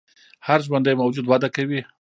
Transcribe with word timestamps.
هر 0.47 0.59
ژوندی 0.65 0.93
موجود 1.01 1.25
وده 1.29 1.49
کوي 1.55 1.81